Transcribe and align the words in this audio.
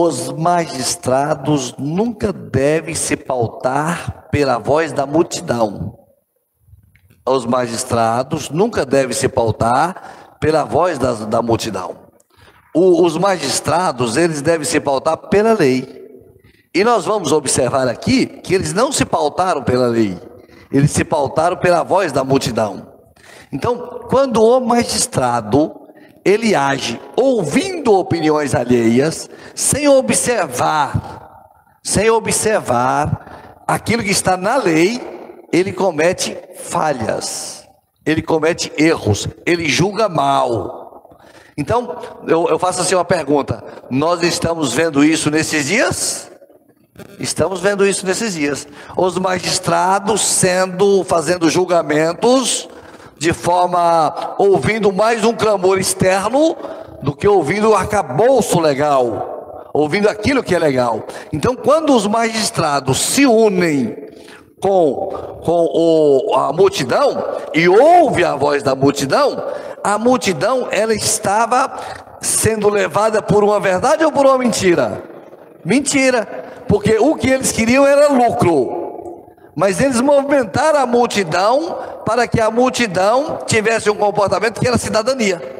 Os 0.00 0.30
magistrados 0.30 1.74
nunca 1.76 2.32
devem 2.32 2.94
se 2.94 3.16
pautar 3.16 4.28
pela 4.30 4.56
voz 4.56 4.92
da 4.92 5.04
multidão. 5.04 5.98
Os 7.28 7.44
magistrados 7.44 8.48
nunca 8.48 8.86
devem 8.86 9.12
se 9.12 9.28
pautar 9.28 10.36
pela 10.38 10.62
voz 10.62 11.00
da, 11.00 11.14
da 11.14 11.42
multidão. 11.42 11.96
O, 12.72 13.04
os 13.04 13.16
magistrados, 13.16 14.16
eles 14.16 14.40
devem 14.40 14.64
se 14.64 14.78
pautar 14.78 15.16
pela 15.16 15.54
lei. 15.54 15.84
E 16.72 16.84
nós 16.84 17.04
vamos 17.04 17.32
observar 17.32 17.88
aqui 17.88 18.24
que 18.24 18.54
eles 18.54 18.72
não 18.72 18.92
se 18.92 19.04
pautaram 19.04 19.64
pela 19.64 19.88
lei, 19.88 20.16
eles 20.70 20.92
se 20.92 21.02
pautaram 21.02 21.56
pela 21.56 21.82
voz 21.82 22.12
da 22.12 22.22
multidão. 22.22 22.86
Então, 23.50 24.06
quando 24.08 24.40
o 24.40 24.60
magistrado 24.60 25.74
ele 26.24 26.54
age 26.54 27.00
ouvindo 27.20 27.94
opiniões 27.94 28.54
alheias, 28.54 29.28
sem 29.52 29.88
observar, 29.88 31.48
sem 31.82 32.08
observar 32.10 33.64
aquilo 33.66 34.04
que 34.04 34.10
está 34.10 34.36
na 34.36 34.56
lei, 34.56 35.00
ele 35.52 35.72
comete 35.72 36.38
falhas, 36.56 37.66
ele 38.06 38.22
comete 38.22 38.72
erros, 38.78 39.26
ele 39.44 39.68
julga 39.68 40.08
mal. 40.08 41.18
Então, 41.56 41.98
eu, 42.24 42.48
eu 42.50 42.58
faço 42.58 42.82
assim 42.82 42.94
uma 42.94 43.04
pergunta: 43.04 43.64
nós 43.90 44.22
estamos 44.22 44.72
vendo 44.72 45.02
isso 45.02 45.28
nesses 45.28 45.66
dias? 45.66 46.30
Estamos 47.18 47.60
vendo 47.60 47.84
isso 47.84 48.06
nesses 48.06 48.34
dias. 48.34 48.66
Os 48.96 49.18
magistrados 49.18 50.20
sendo, 50.20 51.02
fazendo 51.02 51.50
julgamentos 51.50 52.68
de 53.18 53.32
forma 53.32 54.36
ouvindo 54.38 54.92
mais 54.92 55.24
um 55.24 55.32
clamor 55.32 55.78
externo 55.78 56.56
do 57.02 57.14
que 57.14 57.26
ouvindo 57.26 57.70
o 57.70 57.74
arcabouço 57.74 58.60
legal, 58.60 59.70
ouvindo 59.72 60.08
aquilo 60.08 60.42
que 60.42 60.54
é 60.54 60.58
legal. 60.58 61.04
Então, 61.32 61.54
quando 61.54 61.94
os 61.94 62.06
magistrados 62.06 62.98
se 62.98 63.26
unem 63.26 63.96
com, 64.60 65.40
com 65.44 65.68
o, 65.72 66.34
a 66.34 66.52
multidão 66.52 67.24
e 67.54 67.68
ouve 67.68 68.24
a 68.24 68.34
voz 68.34 68.62
da 68.62 68.74
multidão, 68.74 69.42
a 69.82 69.98
multidão 69.98 70.68
ela 70.70 70.94
estava 70.94 71.72
sendo 72.20 72.68
levada 72.68 73.22
por 73.22 73.44
uma 73.44 73.60
verdade 73.60 74.04
ou 74.04 74.12
por 74.12 74.26
uma 74.26 74.38
mentira? 74.38 75.02
Mentira, 75.64 76.64
porque 76.66 76.98
o 76.98 77.14
que 77.14 77.28
eles 77.28 77.52
queriam 77.52 77.86
era 77.86 78.12
lucro. 78.12 78.76
Mas 79.54 79.80
eles 79.80 80.00
movimentaram 80.00 80.78
a 80.78 80.86
multidão 80.86 81.76
para 82.06 82.28
que 82.28 82.40
a 82.40 82.50
multidão 82.50 83.40
tivesse 83.44 83.90
um 83.90 83.96
comportamento 83.96 84.60
que 84.60 84.68
era 84.68 84.78
cidadania. 84.78 85.57